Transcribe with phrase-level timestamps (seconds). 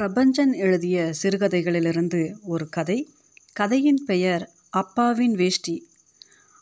[0.00, 3.12] பிரபஞ்சன் எழுதிய சிறுகதைகளிலிருந்து ஒரு கதை.
[3.52, 5.86] கதையின் பெயர் அப்பாவின் வேஷ்டி.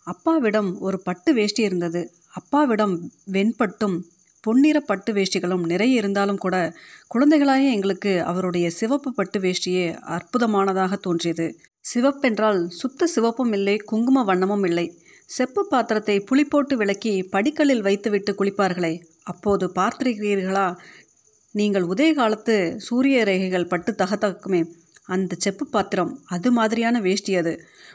[0.04, 2.12] அப்பாவிடம் ஒரு பட்டு வேஷ்டி இருந்தது.
[2.34, 4.02] அப்பாவிடம் வெண்பட்டும்
[4.40, 6.74] பொன்னிற பட்டு வேஷ்டிகளும் நிறைய இருந்தாலும் கூட
[7.08, 11.58] குழந்தைகளாக எங்களுக்கு அவருடைய சிவப்பு பட்டு வேஷ்டியே அற்புதமானதாக தோன்றியது.
[11.94, 15.00] சிவப்பென்றால் சுத்த சிவப்பும் இல்லை குங்கும வண்ணமும் இல்லை.
[15.26, 19.02] செப்பு பாத்திரத்தை புளி போட்டு விளக்கி படிக்கல்லில் வைத்துவிட்டு குளிப்பார்களே.
[19.24, 20.76] அப்போது பார்த்திருக்கிறீர்களா?
[21.52, 24.60] நீங்கள் உதய காலத்து சூரிய ரேகைகள் பட்டு தகதகுமே
[25.04, 27.52] அந்த செப்பு பாத்திரம் அது மாதிரியான வேஷ்டி அது.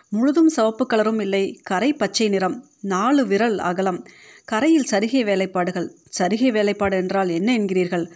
[0.09, 4.05] முழுதும் சிவப்பு கலரும் இல்லை கரை பச்சை நிறம் நாலு விரல் அகலம்.
[4.45, 5.87] கரையில் சரிகை வேலைப்பாடுகள்.
[6.19, 8.11] சரிகை வேலைப்பாடு என்றால் என்ன என்கிறீர்கள்?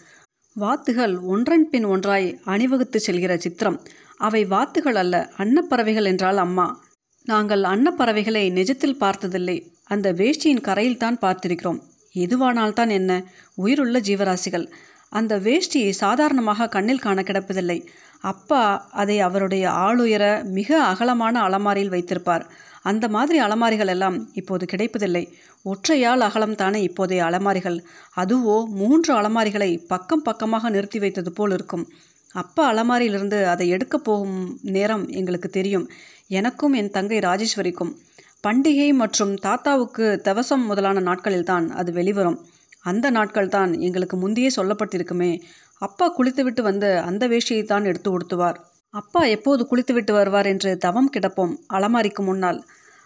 [0.55, 3.81] வாத்துகள் ஒன்றன் பின் ஒன்றாய் அணிவகுத்து செல்கிற சித்திரம்.
[4.17, 6.67] அவை வாத்துகள் அல்ல அன்னப்பறவைகள் என்றால் அம்மா.
[7.23, 9.57] நாங்கள் அன்னப்பறவைகளை நிஜத்தில் பார்த்ததில்லை.
[9.84, 11.81] அந்த வேஷ்டியின் கரையில் தான் பார்த்திருக்கிறோம்.
[12.15, 13.12] எதுவானால்தான் என்ன?
[13.55, 14.67] உயிருள்ள ஜீவராசிகள்.
[15.11, 17.79] அந்த வேஷ்டியை சாதாரணமாக கண்ணில் காண கிடப்பதில்லை.
[18.21, 20.25] அப்பா அதை அவருடைய ஆளுயர
[20.57, 22.45] மிக அகலமான அலமாரியில் வைத்திருப்பார்.
[22.81, 25.23] அந்த மாதிரி அலமாரிகள் எல்லாம் இப்போது கிடைப்பதில்லை.
[25.65, 27.77] ஒற்றையால் அகலம் தானே இப்போதைய அலமாரிகள்.
[28.15, 31.85] அதுவோ மூன்று அலமாரிகளை பக்கம் பக்கமாக நிறுத்தி வைத்தது போல் இருக்கும்.
[32.34, 35.89] அப்பா அலமாரியிலிருந்து அதை எடுக்க போகும் நேரம் எங்களுக்கு தெரியும்.
[36.27, 37.91] எனக்கும் என் தங்கை ராஜேஸ்வரிக்கும்.
[38.48, 42.39] பண்டிகை மற்றும் தாத்தாவுக்கு தவசம் முதலான நாட்களில்தான் அது வெளிவரும்.
[42.82, 45.41] அந்த நாட்கள் தான் எங்களுக்கு முந்தையே சொல்லப்பட்டிருக்குமே.
[45.77, 48.57] அப்பா குளித்துவிட்டு வந்து அந்த வேஷியை தான் எடுத்து உடுத்துவார்.
[48.90, 52.63] அப்பா எப்போது குளித்துவிட்டு வருவார் என்று தவம் கிடப்போம் அலமாரிக்கு முன்னால்.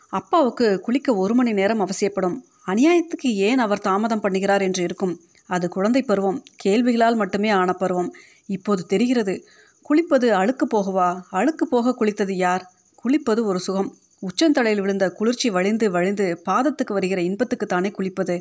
[0.09, 2.37] அப்பாவுக்கு குளிக்க ஒரு மணி நேரம் அவசியப்படும்.
[2.67, 5.19] அநியாயத்துக்கு ஏன் அவர் தாமதம் பண்ணுகிறார் என்று இருக்கும்.
[5.47, 6.43] அது குழந்தை பருவம்.
[6.55, 8.13] கேள்விகளால் மட்டுமே ஆன பருவம்.
[8.47, 9.35] இப்போது தெரிகிறது.
[9.89, 11.21] குளிப்பது அழுக்கு போகவா?
[11.29, 12.63] அழுக்கு போக குளித்தது யார்?
[13.03, 13.95] குளிப்பது ஒரு சுகம்.
[14.21, 18.35] உச்சந்தலையில் விழுந்த குளிர்ச்சி வழிந்து வழிந்து பாதத்துக்கு வருகிற இன்பத்துக்குத்தானே குளிப்பது?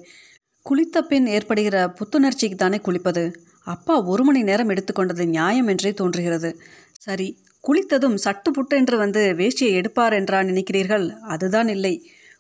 [0.67, 3.23] குளித்த பின் ஏற்படுகிற புத்துணர்ச்சிக்கு தானே குளிப்பது?
[3.67, 6.51] அப்பா ஒரு மணி நேரம் எடுத்துக்கொண்டது நியாயம் என்றே தோன்றுகிறது.
[6.99, 7.27] சரி
[7.65, 11.07] குளித்ததும் சட்டு புட்டென்று வந்து வேஷ்டியை எடுப்பார் என்றா நினைக்கிறீர்கள்?
[11.23, 11.95] அதுதான் இல்லை.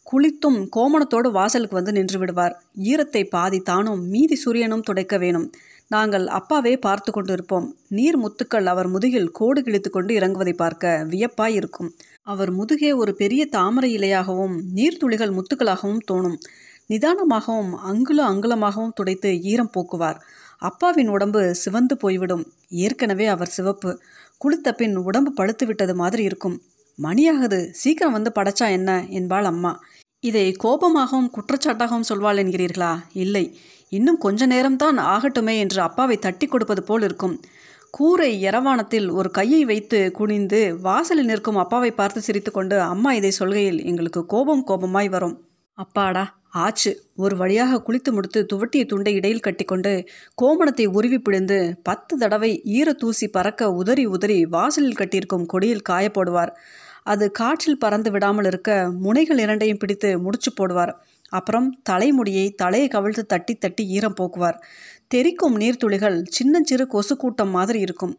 [0.06, 2.56] குளித்தும் கோமணத்தோடு வாசலுக்கு வந்து நின்று விடுவார்.
[2.82, 5.46] ஈரத்தை பாதி தானும் மீதி சூரியனும் துடைக்க வேணும்.
[5.88, 7.66] நாங்கள் அப்பாவே பார்த்து கொண்டிருப்போம்.
[7.88, 11.90] நீர் முத்துக்கள் அவர் முதுகில் கோடு கிழித்து கொண்டு இறங்குவதை பார்க்க வியப்பாய் இருக்கும்.
[12.22, 16.38] அவர் முதுகே ஒரு பெரிய தாமரை இலையாகவும் நீர்த்துளிகள் முத்துக்களாகவும் தோணும்.
[16.88, 20.20] நிதானமாகவும் அங்குல அங்குலமாகவும் துடைத்து ஈரம் போக்குவார்.
[20.58, 22.46] அப்பாவின் உடம்பு சிவந்து போய்விடும்.
[22.68, 24.00] ஏற்கனவே அவர் சிவப்பு.
[24.44, 26.62] குளித்த பின் உடம்பு பழுத்து விட்டது மாதிரி இருக்கும்.
[27.02, 27.70] மணியாகுது.
[27.70, 29.06] சீக்கிரம் வந்து படைச்சா என்ன?
[29.08, 29.80] என்பாள் அம்மா.
[30.20, 32.96] இதை கோபமாகவும் குற்றச்சாட்டாகவும் சொல்வாள் என்கிறீர்களா?
[33.12, 33.58] இல்லை.
[33.88, 37.40] இன்னும் கொஞ்ச நேரம்தான் ஆகட்டுமே என்று அப்பாவை தட்டி கொடுப்பது போல் இருக்கும்.
[37.90, 44.26] கூரை எரவானத்தில் ஒரு கையை வைத்து குனிந்து வாசலில் நிற்கும் அப்பாவை பார்த்து சிரித்துக்கொண்டு அம்மா இதை சொல்கையில் எங்களுக்கு
[44.26, 45.40] கோபம் கோபமாய் வரும்.
[45.72, 46.90] அப்பாடா ஆச்சு.
[47.16, 49.92] ஒரு வழியாக குளித்து முடித்து துவட்டிய துண்டை இடையில் கட்டிக்கொண்டு
[50.42, 56.52] கோமணத்தை உருவி பிடிந்து பத்து தடவை ஈர தூசி பறக்க உதறி உதறி வாசலில் கட்டியிருக்கும் கொடியில் காய போடுவார்
[57.02, 60.92] அது காற்றில் பறந்து விடாமல் இருக்க முனைகள் இரண்டையும் பிடித்து முடிச்சு போடுவார்.
[61.28, 64.58] அப்புறம் தலைமுடியை தலையை கவிழ்த்து தட்டி தட்டி ஈரம் போக்குவார்.
[65.14, 68.14] தெரிக்கும் நீர்த்துளிகள் சின்னஞ்சிறு கொசு கூட்டம் மாதிரி இருக்கும்.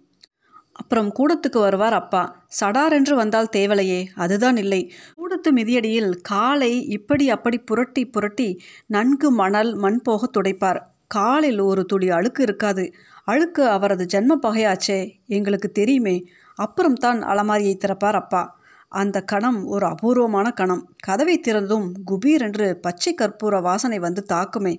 [0.75, 2.47] அப்புறம் கூடத்துக்கு வருவார் அப்பா.
[2.59, 4.81] சடாரென்று வந்தால் தேவலையே அதுதான் இல்லை.
[5.15, 8.49] கூடத்து மிதியடியில் காலை இப்படி அப்படி புரட்டி புரட்டி
[8.87, 10.81] நன்கு மணல் மண் போக துடைப்பார்.
[11.07, 12.93] காலில் ஒரு துளி அழுக்கு இருக்காது.
[13.23, 16.25] அழுக்கு அவரது ஜென்ம பகையாச்சே எங்களுக்கு தெரியுமே.
[16.55, 18.43] அப்புறம் தான் அலமாரியை திறப்பார் அப்பா.
[18.87, 20.83] அந்த கணம் ஒரு அபூர்வமான கணம்.
[20.99, 24.73] கதவை திறந்தும் குபீர் என்று பச்சை கற்பூர வாசனை வந்து தாக்குமே.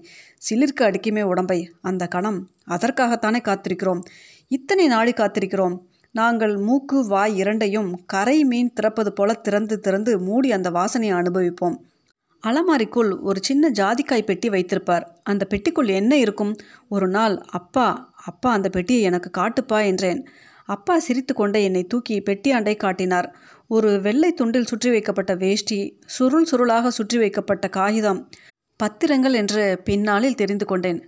[0.50, 1.72] சிலிர்க்கு அடிக்குமே உடம்பை.
[1.82, 4.00] அந்த கணம் அதற்காகத்தானே காத்திருக்கிறோம்.
[4.48, 5.76] இத்தனை நாளி காத்திருக்கிறோம்.
[6.10, 11.76] நாங்கள் மூக்கு வாய் இரண்டையும் கரை மீன் திறப்பது போல திறந்து திறந்து மூடி அந்த வாசனையை அனுபவிப்போம்.
[12.44, 15.04] அலமாரிக்குள் ஒரு சின்ன ஜாதிக்காய் பெட்டி வைத்திருப்பார்.
[15.22, 16.52] அந்த பெட்டிக்குள் என்ன இருக்கும்?
[16.88, 20.26] ஒரு நாள் அப்பா அப்பா அந்த பெட்டியை எனக்கு காட்டுப்பா என்றேன்.
[20.64, 23.28] அப்பா சிரித்து கொண்டே என்னை தூக்கி பெட்டி அண்டை காட்டினார்.
[23.68, 28.28] ஒரு வெள்ளை துண்டில் சுற்றி வைக்கப்பட்ட வேஷ்டி சுருள் சுருளாக சுற்றி வைக்கப்பட்ட காகிதம்
[28.80, 31.00] பத்திரங்கள் என்று பின்னாளில் தெரிந்து கொண்டேன்.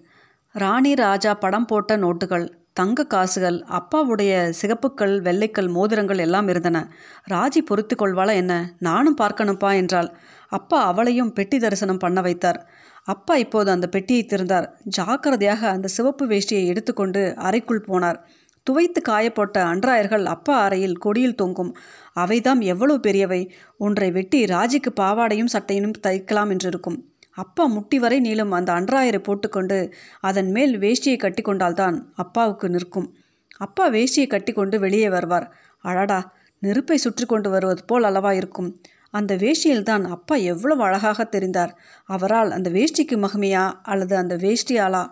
[0.55, 2.47] ராணி ராஜா படம் போட்ட நோட்டுகள்.
[2.79, 6.91] தங்க காசுகள் அப்பாவுடைய சிகப்புக்கள் வெள்ளைக்கல் மோதிரங்கள் எல்லாம் இருந்தன.
[7.31, 8.75] ராஜி பொறுத்து கொள்வாளா என்ன?
[8.79, 10.11] நானும் பார்க்கணும்ப்பா என்றாள்.
[10.49, 12.69] அப்பா அவளையும் பெட்டி தரிசனம் பண்ண வைத்தார்.
[13.05, 14.69] அப்பா இப்போது அந்த பெட்டியை திறந்தார்.
[14.85, 18.19] ஜாக்கிரதையாக அந்த சிவப்பு வேஷ்டியை எடுத்துக்கொண்டு அறைக்குள் போனார்.
[18.67, 21.77] துவைத்து காயப்போட்ட அன்றாயர்கள் அப்பா அறையில் கொடியில் தொங்கும்.
[22.15, 23.51] அவைதாம் எவ்வளவு பெரியவை?
[23.79, 26.99] ஒன்றை வெட்டி ராஜிக்கு பாவாடையும் சட்டையும் தைக்கலாம் என்றிருக்கும்.
[27.39, 29.79] அப்பா முட்டி வரை நீளும் அந்த அன்றாயரை போட்டுக்கொண்டு
[30.21, 33.09] அதன் மேல் வேஷ்டியை கட்டி கொண்டால்தான் அப்பாவுக்கு நிற்கும்.
[33.57, 35.47] அப்பா வேஷ்டியை கட்டிக்கொண்டு வெளியே வருவார்.
[35.85, 36.21] அழடா
[36.63, 38.71] நெருப்பை சுற்றி கொண்டு வருவது போல் அளவா இருக்கும்.
[39.11, 41.73] அந்த வேஷ்டியில்தான் அப்பா எவ்வளவு அழகாக தெரிந்தார்.
[42.07, 45.05] அவரால் அந்த வேஷ்டிக்கு மகிமையா அல்லது அந்த வேஷ்டியாலா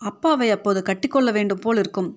[0.00, 2.10] அப்பாவை அப்போது கட்டிக்கொள்ள வேண்டும் போல் இருக்கும்.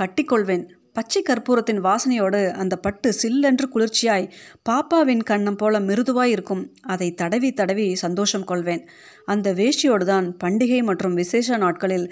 [0.00, 0.64] கட்டிக்கொள்வேன்.
[0.94, 4.30] பச்சை கற்பூரத்தின் வாசனையோடு அந்த பட்டு சில்லென்று குளிர்ச்சியாய்
[4.68, 8.82] பாப்பாவின் கண்ணம் போல மிருதுவாய் இருக்கும் அதை தடவி தடவி சந்தோஷம் கொள்வேன்.
[9.24, 12.06] அந்த வேஷ்டியோடு தான் பண்டிகை மற்றும் விசேஷ நாட்களில்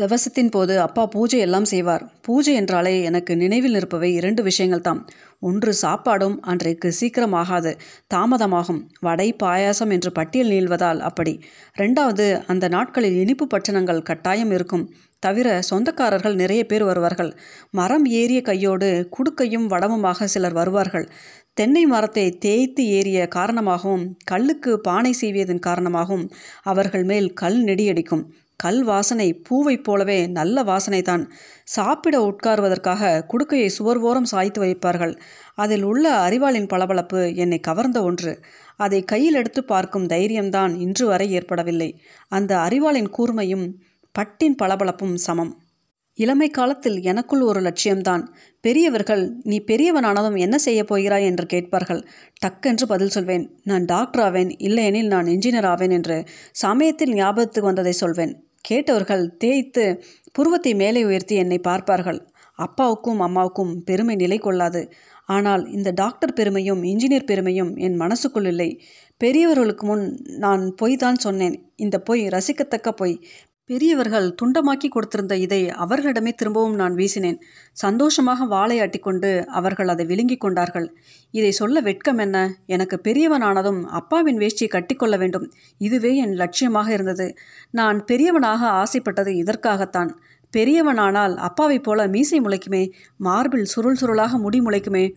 [0.00, 2.02] திவசத்தின் போது அப்பா பூஜை எல்லாம் செய்வார்.
[2.20, 5.00] பூஜை என்றாலே எனக்கு நினைவில் நிற்பவை இரண்டு விஷயங்கள் தான்
[5.40, 7.72] ஒன்று சாப்பாடும் அன்றைக்கு சீக்கிரம் ஆகாது
[8.14, 11.34] தாமதமாகும் வடை பாயாசம் என்று பட்டியல் நீள்வதால் அப்படி.
[11.78, 14.84] ரெண்டாவது அந்த நாட்களில் இனிப்பு பட்சணங்கள் கட்டாயம் இருக்கும்.
[15.26, 17.32] தவிர சொந்தக்காரர்கள் நிறைய பேர் வருவார்கள்.
[17.70, 21.06] மரம் ஏறிய கையோடு குடுக்கையும் வடமுமாக சிலர் வருவார்கள்.
[21.54, 26.26] தென்னை மரத்தை தேய்த்து ஏறிய காரணமாகவும் கல்லுக்கு பானை சீவியதன் காரணமாகவும்
[26.62, 28.24] அவர்கள் மேல் கல் நெடியடிக்கும்.
[28.64, 31.24] கல் வாசனை பூவைப் போலவே நல்ல வாசனை தான்
[31.74, 35.14] சாப்பிட உட்காருவதற்காக குடுக்கையை சுவர்வோரம் சாய்த்து வைப்பார்கள்.
[35.54, 38.32] அதில் உள்ள அறிவாளின் பளபளப்பு என்னை கவர்ந்த ஒன்று.
[38.76, 41.90] அதை கையில் எடுத்து பார்க்கும் தைரியம்தான் இன்று வரை ஏற்படவில்லை.
[42.32, 43.66] அந்த அறிவாளின் கூர்மையும்
[44.18, 45.50] பட்டின் பளபளப்பும் சமம்.
[46.18, 48.22] இளமை காலத்தில் எனக்குள் ஒரு லட்சியம்தான்.
[48.60, 51.24] பெரியவர்கள் நீ பெரியவனானதும் என்ன செய்ய போகிறாய்?
[51.24, 52.06] என்று கேட்பார்கள்.
[52.46, 53.44] டக்கென்று பதில் சொல்வேன்.
[53.64, 54.50] நான் டாக்டர் ஆவேன்.
[54.58, 58.46] இல்லையெனில் நான் இன்ஜினியர் ஆவேன் என்று சமயத்தில் ஞாபகத்துக்கு வந்ததை சொல்வேன்.
[58.60, 60.02] கேட்டவர்கள் தேய்த்து
[60.32, 62.28] புருவத்தை மேலே உயர்த்தி என்னை பார்ப்பார்கள்.
[62.54, 64.92] அப்பாவுக்கும் அம்மாவுக்கும் பெருமை நிலை கொள்ளாது.
[65.24, 68.80] ஆனால் இந்த டாக்டர் பெருமையும் இன்ஜினியர் பெருமையும் என் மனசுக்குள் இல்லை.
[69.16, 71.72] பெரியவர்களுக்கு முன் நான் பொய் தான் சொன்னேன்.
[71.76, 73.14] இந்த பொய் ரசிக்கத்தக்க பொய்.
[73.68, 77.38] பெரியவர்கள் துண்டமாக்கி கொடுத்திருந்த இதை அவர்களிடமே திரும்பவும் நான் வீசினேன்.
[77.72, 80.96] சந்தோஷமாக வாழையாட்டி கொண்டு அவர்கள் அதை விழுங்கி கொண்டார்கள்.
[81.30, 82.54] இதை சொல்ல வெட்கம் என்ன?
[82.66, 85.52] எனக்கு பெரியவனானதும் அப்பாவின் வேஷ்டியை கட்டிக்கொள்ள வேண்டும்.
[85.78, 87.34] இதுவே என் லட்சியமாக இருந்தது.
[87.70, 90.18] நான் பெரியவனாக ஆசைப்பட்டது இதற்காகத்தான்.
[90.56, 95.12] பெரியவனானால் அப்பாவைப் போல மீசை முளைக்குமே மார்பில் சுருள் சுருளாக முடி முளைக்குமே.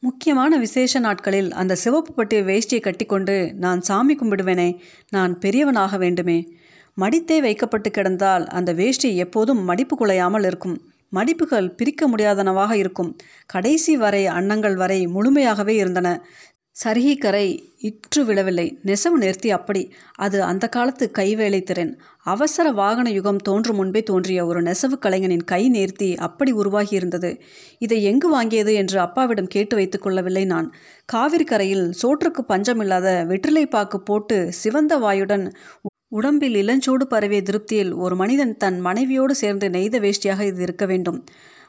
[0.00, 4.78] முக்கியமான விசேஷ நாட்களில் அந்த சிவப்பு பட்டிய வேஷ்டியை கட்டிக்கொண்டு நான் சாமி கும்பிடுவேனே
[5.10, 6.52] நான் பெரியவனாக வேண்டுமே.
[7.00, 10.76] மடித்தே வைக்கப்பட்டு கிடந்தால் அந்த வேஷ்டி எப்போதும் மடிப்பு குலையாமல் இருக்கும்.
[11.12, 13.16] மடிப்புகள் பிரிக்க முடியாதனவாக இருக்கும்.
[13.46, 16.26] கடைசி வரை அன்னங்கள் வரை முழுமையாகவே இருந்தன.
[16.84, 18.78] சரிகை கரை இற்று விழவில்லை.
[18.82, 19.92] நெசவு நிறுத்தி அப்படி.
[20.14, 22.00] அது அந்த காலத்து கைவேலை திறன்.
[22.24, 27.40] அவசர வாகன யுகம் தோன்றும் முன்பே தோன்றிய ஒரு நெசவு கலைஞனின் கை நேர்த்தி அப்படி உருவாகி இருந்தது.
[27.78, 30.72] இதை எங்கு வாங்கியது என்று அப்பாவிடம் கேட்டு வைத்துக் கொள்ளவில்லை நான்.
[31.04, 35.50] காவிரி கரையில் சோற்றுக்கு பஞ்சமில்லாத வெற்றிலை பாக்கு போட்டு சிவந்த வாயுடன்
[36.08, 41.24] உடம்பில் இளஞ்சோடு பரவிய திருப்தியில் ஒரு மனிதன் தன் மனைவியோடு சேர்ந்து நெய்த வேஷ்டியாக இது இருக்க வேண்டும்.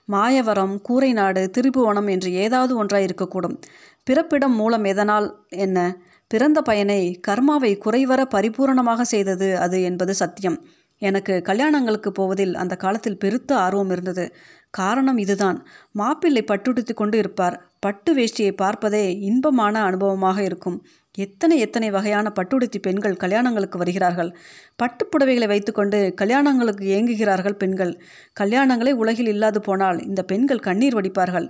[0.05, 3.57] மாயவரம் கூரை நாடு திருபுவனம் என்று ஏதாவது ஒன்றாய் இருக்கக்கூடும்.
[4.03, 5.97] பிறப்பிடம் மூலம் எதனால் என்ன?
[6.27, 10.65] பிறந்த பயனை கர்மாவை குறைவர பரிபூரணமாக செய்தது அது என்பது சத்தியம்.
[11.01, 14.33] எனக்கு கல்யாணங்களுக்கு போவதில் அந்த காலத்தில் பெருத்த ஆர்வம் இருந்தது.
[14.69, 15.67] காரணம் இதுதான்.
[15.91, 17.55] மாப்பிள்ளை பட்டுடுத்தி கொண்டு இருப்பார்.
[17.79, 20.85] பட்டு வேஷ்டியை பார்ப்பதே இன்பமான அனுபவமாக இருக்கும்.
[21.19, 24.31] எத்தனை எத்தனை வகையான பட்டுடுத்தி பெண்கள் கல்யாணங்களுக்கு வருகிறார்கள்?
[24.79, 27.93] பட்டுப்புடவைகளை வைத்துக்கொண்டு கல்யாணங்களுக்கு ஏங்குகிறார்கள் பெண்கள்.
[28.39, 31.47] கல்யாணங்களே உலகில் இல்லாது போனால் இந்த பெண்கள் கண்ணீர் வடிப்பார்கள்.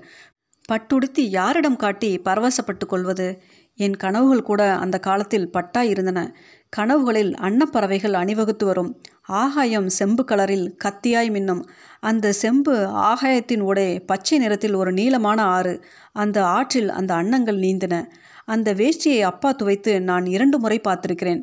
[0.69, 3.27] பட்டுடுத்தி யாரிடம் காட்டி பரவசப்பட்டு கொள்வது?
[3.75, 6.35] என் கனவுகள் கூட அந்த காலத்தில் பட்டாய் இருந்தன.
[6.77, 8.91] கனவுகளில் அன்னப்பறவைகள் அணிவகுத்து வரும்.
[9.21, 11.63] ஆகாயம் செம்பு கலரில் கத்தியாய் மின்னும்.
[11.99, 12.73] அந்த செம்பு
[13.11, 15.73] ஆகாயத்தின் ஊடே பச்சை நிறத்தில் ஒரு நீளமான ஆறு.
[16.13, 17.95] அந்த ஆற்றில் அந்த அன்னங்கள் நீந்தின.
[18.49, 21.41] அந்த வேஷ்டியை அப்பா துவைத்து நான் இரண்டு முறை பார்த்திருக்கிறேன்.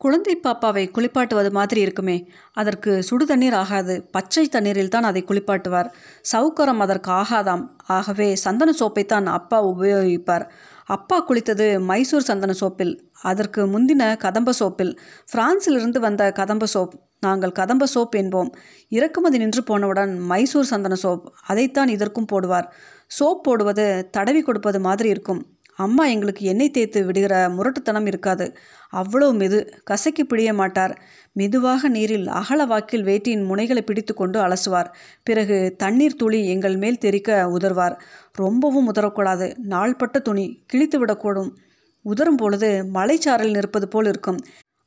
[0.00, 2.16] குழந்தை பாப்பாவை குளிப்பாட்டுவது மாதிரி இருக்குமே.
[2.52, 3.94] அதற்கு சுடு தண்ணீர் ஆகாது.
[4.10, 5.88] பச்சை தண்ணீரில் தான் அதை குளிப்பாட்டுவார்.
[6.32, 7.62] சவுக்கரம் அதற்கு ஆகாதாம்.
[7.86, 10.44] ஆகவே சந்தன சோப்பைத்தான் அப்பா உபயோகிப்பார்.
[10.86, 12.94] அப்பா குளித்தது மைசூர் சந்தன சோப்பில்.
[13.22, 14.92] அதற்கு முந்தின கதம்ப சோப்பில்.
[15.32, 16.94] பிரான்சிலிருந்து வந்த கதம்ப சோப்.
[17.20, 18.50] நாங்கள் கதம்ப சோப் என்போம்.
[18.88, 21.24] இறக்குமதி நின்று போனவுடன் மைசூர் சந்தன சோப்.
[21.46, 22.68] அதைத்தான் இதற்கும் போடுவார்.
[23.18, 25.42] சோப் போடுவது தடவி கொடுப்பது மாதிரி இருக்கும்.
[25.76, 28.56] அம்மா எங்களுக்கு எண்ணெய் தேய்த்து விடுகிற முரட்டுத்தனம் இருக்காது.
[28.92, 29.72] அவ்வளோ மெது.
[29.84, 31.00] கசக்கி பிடிய மாட்டார்.
[31.32, 34.86] மெதுவாக நீரில் அகல வாக்கில் வேட்டியின் முனைகளை பிடித்து கொண்டு அலசுவார்.
[35.22, 38.00] பிறகு தண்ணீர் துளி எங்கள் மேல் தெரிக்க உதர்வார்
[38.32, 39.56] ரொம்பவும் உதறக்கூடாது.
[39.58, 41.50] நாள்பட்ட துணி கிழித்து விடக்கூடும்.
[42.02, 44.38] உதரும் பொழுது மலைச்சாரல் நிற்பது போல் இருக்கும்.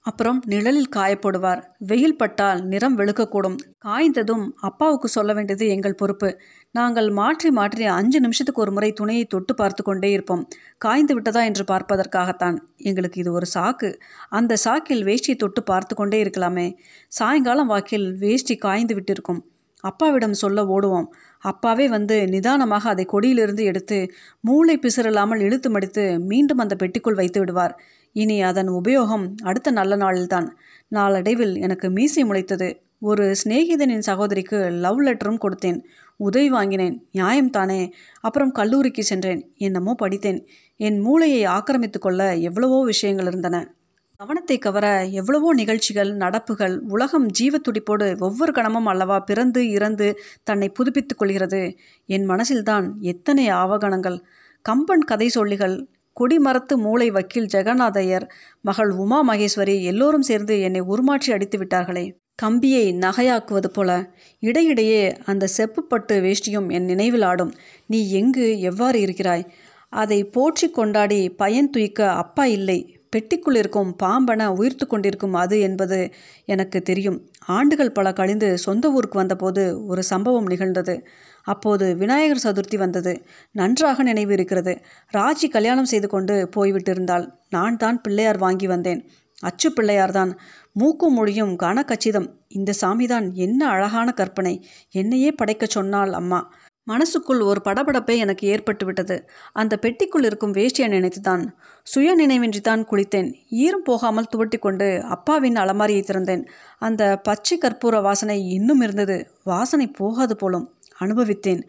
[0.02, 1.64] அப்புறம் நிழலில் காயப்போடுவார்.
[1.78, 3.56] வெயில் பட்டால் நிறம் வெளுக்கக்கூடும்.
[3.86, 6.40] காய்ந்ததும் அப்பாவுக்கு சொல்ல வேண்டியது எங்கள் பொறுப்பு.
[6.76, 10.42] நாங்கள் மாற்றி மாற்றி அஞ்சு நிமிஷத்துக்கு ஒரு முறை துணையை தொட்டு பார்த்து கொண்டே இருப்போம்.
[10.78, 12.58] காய்ந்து விட்டதா என்று பார்ப்பதற்காகத்தான்.
[12.78, 13.90] எங்களுக்கு இது ஒரு சாக்கு.
[14.30, 16.68] அந்த சாக்கில் வேஷ்டியை தொட்டு பார்த்து கொண்டே இருக்கலாமே.
[17.08, 19.42] சாயங்காலம் வாக்கில் வேஷ்டி காய்ந்து விட்டிருக்கும்.
[19.84, 21.08] அப்பாவிடம் சொல்ல ஓடுவோம்.
[21.44, 24.00] அப்பாவே வந்து நிதானமாக அதை கொடியிலிருந்து எடுத்து
[24.40, 27.76] மூளை பிசிறில்லாமல் இழுத்து மடித்து மீண்டும் அந்த பெட்டிக்குள் வைத்து விடுவார்.
[28.16, 30.50] இனி அதன் உபயோகம் அடுத்த நல்ல நாளில்தான்.
[30.92, 32.70] நாளடைவில் எனக்கு மீசை முளைத்தது.
[33.02, 35.80] ஒரு சிநேகிதனின் சகோதரிக்கு லவ் லெட்டரும் கொடுத்தேன்.
[36.18, 37.08] உதவி வாங்கினேன்.
[37.14, 39.54] நியாயம்தானே அப்புறம் கல்லூரிக்கு சென்றேன்.
[39.58, 40.48] என்னமோ படித்தேன்.
[40.76, 43.76] என் மூளையை ஆக்கிரமித்து கொள்ள எவ்வளவோ விஷயங்கள் இருந்தன.
[44.18, 51.76] கவனத்தை கவர எவ்வளவோ நிகழ்ச்சிகள் நடப்புகள் உலகம் ஜீவத்துடிப்போடு ஒவ்வொரு கணமும் அல்லவா பிறந்து இறந்து தன்னை புதுப்பித்துக் கொள்கிறது.
[52.06, 54.18] என் மனசில்தான் எத்தனை ஆவகணங்கள்.
[54.62, 55.88] கம்பன் கதை சொல்லிகள்
[56.18, 58.26] கொடிமரத்து மூளை வக்கீல் ஜெகநாதையர்
[58.62, 63.92] மகள் உமா மகேஸ்வரி எல்லோரும் சேர்ந்து என்னை உருமாற்றி அடித்து விட்டார்களே கம்பியை நகையாக்குவது போல
[64.40, 67.54] இடையிடையே அந்த செப்புப்பட்டு வேஷ்டியும் என் நினைவில் ஆடும்.
[67.88, 69.46] நீ எங்கு எவ்வாறு இருக்கிறாய்?
[69.90, 72.80] அதை போற்றி கொண்டாடி பயன் துய்க்க அப்பா இல்லை.
[73.16, 76.00] பெட்டிக்குள் இருக்கும் பாம்பன உயிர்த்து கொண்டிருக்கும் அது என்பது
[76.46, 77.20] எனக்கு தெரியும்.
[77.48, 80.96] ஆண்டுகள் பல கழிந்து சொந்த ஊருக்கு வந்தபோது ஒரு சம்பவம் நிகழ்ந்தது.
[81.44, 83.14] அப்போது விநாயகர் சதுர்த்தி வந்தது.
[83.52, 84.74] நன்றாக நினைவு இருக்கிறது.
[85.14, 87.28] ராஜி கல்யாணம் செய்து கொண்டு போய்விட்டிருந்தாள்.
[87.50, 89.02] நான் தான் பிள்ளையார் வாங்கி வந்தேன்.
[89.46, 90.32] அச்சு பிள்ளையார்தான்.
[90.74, 92.30] மூக்கும் மொழியும் கனகச்சிதம்.
[92.48, 94.54] இந்த சாமிதான் என்ன அழகான கற்பனை.
[94.92, 96.42] என்னையே படைக்கச் சொன்னாள் அம்மா.
[96.88, 99.16] மனசுக்குள் ஒரு படபடப்பே எனக்கு ஏற்பட்டு விட்டது
[99.54, 101.44] அந்த பெட்டிக்குள் இருக்கும் வேஷ்டியை நினைத்துதான்.
[101.84, 103.30] சுய நினைவின்றி தான் குளித்தேன்.
[103.50, 106.44] ஈரம் போகாமல் துவட்டி கொண்டு அப்பாவின் அலமாரியை திறந்தேன்.
[106.80, 109.18] அந்த பச்சை கற்பூர வாசனை இன்னும் இருந்தது.
[109.44, 110.68] வாசனை போகாது போலும்.
[111.00, 111.64] அனுபவித்தேன்.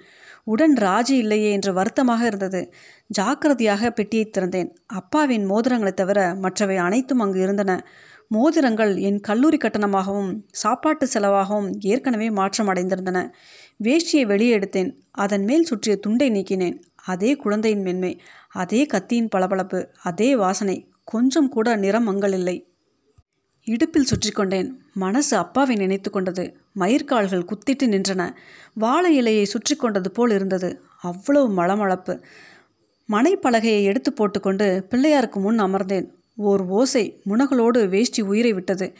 [0.47, 2.61] உடன் ராஜி இல்லையே என்று வருத்தமாக இருந்தது.
[3.07, 4.69] ஜாக்கிரதையாக பெட்டியை திறந்தேன்.
[4.87, 7.73] அப்பாவின் மோதிரங்களை தவிர மற்றவை அனைத்தும் அங்கு இருந்தன.
[8.29, 13.19] மோதிரங்கள் என் கல்லூரி கட்டணமாகவும் சாப்பாட்டு செலவாகவும் ஏற்கனவே மாற்றம் அடைந்திருந்தன.
[13.83, 14.91] வேஷ்டியை வெளியே எடுத்தேன்.
[15.11, 16.79] அதன் மேல் சுற்றிய துண்டை நீக்கினேன்.
[17.05, 18.13] அதே குழந்தையின் மென்மை
[18.49, 20.79] அதே கத்தியின் பளபளப்பு அதே வாசனை.
[21.05, 22.57] கொஞ்சம் கூட நிறம் மங்களில்லை
[23.69, 26.57] இடுப்பில் சுற்றி கொண்டேன் மனசு அப்பாவை நினைத்து கொண்டது.
[26.79, 28.33] மயிர்கால்கள் குத்திட்டு நின்றன.
[28.75, 30.81] வாழை இலையை சுற்றி கொண்டது போல் இருந்தது.
[31.01, 32.23] அவ்வளவு மளமளப்பு.
[33.13, 36.07] மனைப்பலகையை எடுத்து போட்டுக்கொண்டு பிள்ளையாருக்கு முன் அமர்ந்தேன்.
[36.37, 38.93] ஓர் ஓசை முனகளோடு வேஷ்டி உயிரை விட்டது.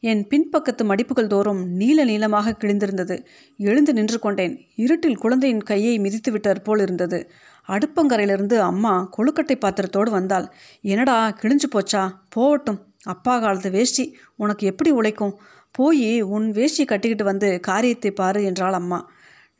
[0.00, 3.24] என் பின்பக்கத்து மடிப்புகள் தோறும் நீல நீளமாக கிழிந்திருந்தது.
[3.56, 4.58] எழுந்து நின்று கொண்டேன்.
[4.74, 7.30] இருட்டில் குழந்தையின் கையை மிதித்து விட்டார் போல் இருந்தது.
[7.68, 10.52] அடுப்பங்கரையிலிருந்து அம்மா கொழுக்கட்டை பாத்திரத்தோடு வந்தாள்.
[10.80, 12.10] என்னடா கிழிஞ்சு போச்சா?
[12.28, 12.93] போகட்டும்.
[13.06, 14.04] அப்பா காலத்து வேஷ்டி
[14.36, 15.34] உனக்கு எப்படி உழைக்கும்?
[15.70, 18.98] போய் உன் வேஷ்டி கட்டிக்கிட்டு வந்து காரியத்தை பாரு என்றாள் அம்மா.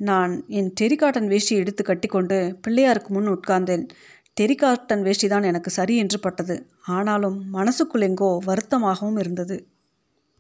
[0.01, 3.85] நான் என் டெரிகாட்டன் வேஷ்டி எடுத்து கட்டிக்கொண்டு பிள்ளையாருக்கு முன் உட்கார்ந்தேன்.
[4.41, 6.57] டெரிகாட்டன் வேஷ்டி தான் எனக்கு சரி என்று பட்டது.
[6.87, 9.57] ஆனாலும் மனசுக்குள் எங்கோ வருத்தமாகவும் இருந்தது.